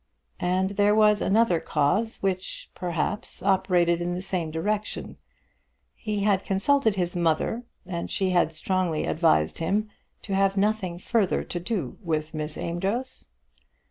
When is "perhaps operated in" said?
2.73-4.15